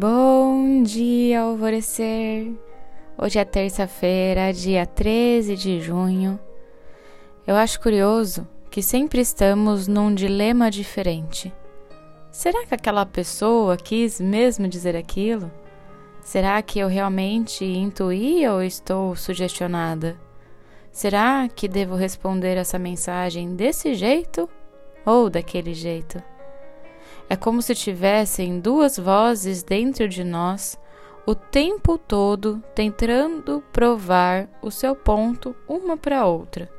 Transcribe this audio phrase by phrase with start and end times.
[0.00, 2.52] Bom dia, alvorecer!
[3.20, 6.38] Hoje é terça-feira, dia 13 de junho.
[7.44, 11.52] Eu acho curioso que sempre estamos num dilema diferente.
[12.30, 15.50] Será que aquela pessoa quis mesmo dizer aquilo?
[16.20, 20.16] Será que eu realmente intuí ou estou sugestionada?
[20.92, 24.48] Será que devo responder essa mensagem desse jeito
[25.04, 26.22] ou daquele jeito?
[27.30, 30.78] É como se tivessem duas vozes dentro de nós
[31.26, 36.70] o tempo todo tentando provar o seu ponto uma para outra.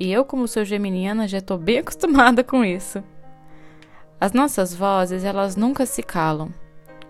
[0.00, 3.04] E eu, como sou geminiana, já estou bem acostumada com isso.
[4.18, 6.52] As nossas vozes, elas nunca se calam.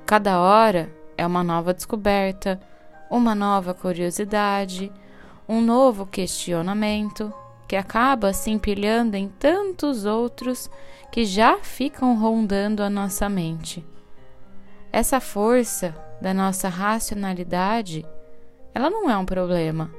[0.05, 2.61] Cada hora é uma nova descoberta,
[3.09, 4.93] uma nova curiosidade,
[5.49, 7.33] um novo questionamento,
[7.67, 10.71] que acaba se empilhando em tantos outros
[11.11, 13.85] que já ficam rondando a nossa mente.
[14.93, 18.07] Essa força da nossa racionalidade,
[18.75, 19.91] ela não é um problema.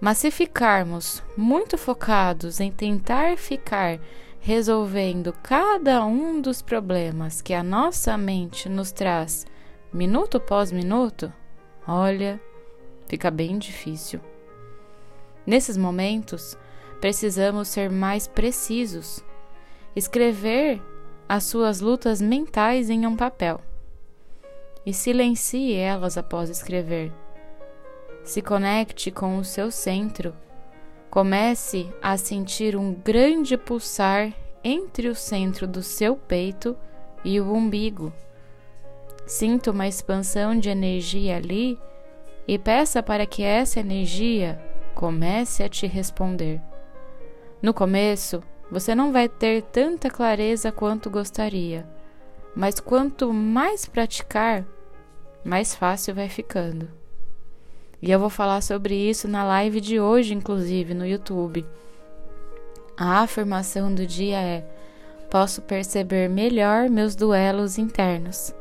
[0.00, 3.98] Mas se ficarmos muito focados em tentar ficar
[4.40, 9.44] resolvendo cada um dos problemas que a nossa mente nos traz
[9.92, 11.32] minuto após minuto,
[11.86, 12.40] olha,
[13.08, 14.20] fica bem difícil.
[15.44, 16.56] Nesses momentos,
[17.00, 19.24] precisamos ser mais precisos,
[19.94, 20.82] escrever
[21.28, 23.60] as suas lutas mentais em um papel
[24.88, 27.12] e silencie elas após escrever.
[28.24, 30.34] Se conecte com o seu centro.
[31.10, 34.32] Comece a sentir um grande pulsar
[34.64, 36.76] entre o centro do seu peito
[37.24, 38.12] e o umbigo.
[39.26, 41.78] Sinta uma expansão de energia ali
[42.46, 44.58] e peça para que essa energia
[44.94, 46.62] comece a te responder.
[47.60, 51.84] No começo, você não vai ter tanta clareza quanto gostaria,
[52.54, 54.64] mas quanto mais praticar,
[55.44, 56.88] mais fácil vai ficando.
[58.00, 61.66] E eu vou falar sobre isso na live de hoje, inclusive, no YouTube.
[62.96, 64.64] A afirmação do dia é:
[65.28, 68.54] Posso perceber melhor meus duelos internos.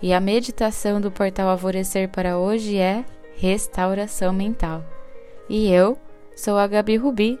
[0.00, 3.04] E a meditação do portal Alvorecer para hoje é
[3.36, 4.84] Restauração Mental.
[5.48, 5.98] E eu
[6.36, 7.40] sou a Gabi Rubi